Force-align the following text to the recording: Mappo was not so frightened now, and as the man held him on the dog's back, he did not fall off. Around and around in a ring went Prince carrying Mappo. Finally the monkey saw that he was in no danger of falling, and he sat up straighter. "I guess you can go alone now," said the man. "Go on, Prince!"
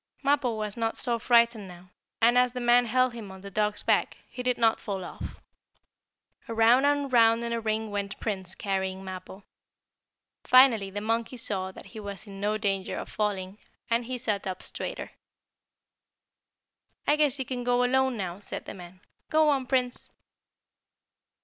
Mappo 0.23 0.55
was 0.57 0.75
not 0.75 0.97
so 0.97 1.19
frightened 1.19 1.67
now, 1.67 1.91
and 2.23 2.35
as 2.35 2.53
the 2.53 2.59
man 2.59 2.87
held 2.87 3.13
him 3.13 3.31
on 3.31 3.41
the 3.41 3.51
dog's 3.51 3.83
back, 3.83 4.17
he 4.27 4.41
did 4.41 4.57
not 4.57 4.79
fall 4.79 5.03
off. 5.05 5.39
Around 6.49 6.85
and 6.85 7.13
around 7.13 7.43
in 7.43 7.53
a 7.53 7.59
ring 7.61 7.91
went 7.91 8.19
Prince 8.19 8.55
carrying 8.55 9.03
Mappo. 9.03 9.43
Finally 10.43 10.89
the 10.89 11.01
monkey 11.01 11.37
saw 11.37 11.71
that 11.71 11.85
he 11.85 11.99
was 11.99 12.25
in 12.25 12.41
no 12.41 12.57
danger 12.57 12.97
of 12.97 13.09
falling, 13.09 13.59
and 13.91 14.05
he 14.05 14.17
sat 14.17 14.47
up 14.47 14.63
straighter. 14.63 15.11
"I 17.05 17.15
guess 17.15 17.37
you 17.37 17.45
can 17.45 17.63
go 17.63 17.83
alone 17.83 18.17
now," 18.17 18.39
said 18.39 18.65
the 18.65 18.73
man. 18.73 19.01
"Go 19.29 19.49
on, 19.49 19.67
Prince!" 19.67 20.11